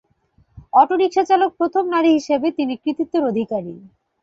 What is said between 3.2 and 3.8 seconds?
অধিকারী।